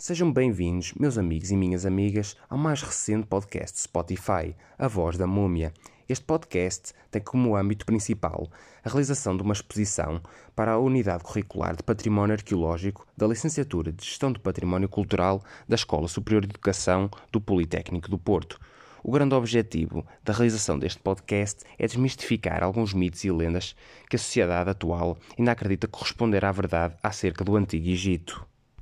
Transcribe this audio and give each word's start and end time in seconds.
Sejam 0.00 0.32
bem-vindos, 0.32 0.94
meus 0.94 1.18
amigos 1.18 1.50
e 1.50 1.56
minhas 1.56 1.84
amigas, 1.84 2.36
ao 2.48 2.56
mais 2.56 2.80
recente 2.82 3.26
podcast 3.26 3.80
Spotify, 3.80 4.54
A 4.78 4.86
Voz 4.86 5.18
da 5.18 5.26
Múmia. 5.26 5.72
Este 6.08 6.24
podcast 6.24 6.94
tem 7.10 7.20
como 7.20 7.56
âmbito 7.56 7.84
principal 7.84 8.48
a 8.84 8.88
realização 8.88 9.36
de 9.36 9.42
uma 9.42 9.52
exposição 9.52 10.22
para 10.54 10.70
a 10.70 10.78
Unidade 10.78 11.24
Curricular 11.24 11.74
de 11.74 11.82
Património 11.82 12.34
Arqueológico 12.34 13.04
da 13.16 13.26
Licenciatura 13.26 13.90
de 13.90 14.04
Gestão 14.04 14.30
do 14.30 14.38
Património 14.38 14.88
Cultural 14.88 15.42
da 15.68 15.74
Escola 15.74 16.06
Superior 16.06 16.42
de 16.42 16.50
Educação 16.50 17.10
do 17.32 17.40
Politécnico 17.40 18.08
do 18.08 18.20
Porto. 18.20 18.60
O 19.02 19.10
grande 19.10 19.34
objetivo 19.34 20.06
da 20.22 20.32
realização 20.32 20.78
deste 20.78 21.00
podcast 21.00 21.64
é 21.76 21.88
desmistificar 21.88 22.62
alguns 22.62 22.94
mitos 22.94 23.24
e 23.24 23.32
lendas 23.32 23.74
que 24.08 24.14
a 24.14 24.18
sociedade 24.18 24.70
atual 24.70 25.18
ainda 25.36 25.50
acredita 25.50 25.88
corresponder 25.88 26.44
à 26.44 26.52
verdade 26.52 26.94
acerca 27.02 27.44
do 27.44 27.56
Antigo 27.56 27.88
Egito. 27.88 28.46